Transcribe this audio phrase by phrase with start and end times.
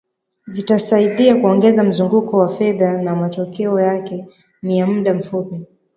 [0.47, 4.25] Zitasaidia kuongeza mzunguko wa fedha na matokeo yake
[4.61, 5.67] ni ya muda mfupi